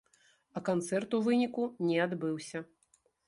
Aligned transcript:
А 0.59 0.63
канцэрт 0.69 1.13
у 1.17 1.19
выніку 1.27 1.67
не 1.89 1.99
адбыўся. 2.09 2.59